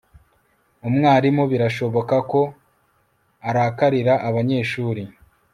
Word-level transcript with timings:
umwarimu 0.87 1.43
birashoboka 1.51 2.15
ko 2.31 2.41
arakarira 3.49 4.13
abanyeshuri 4.27 5.03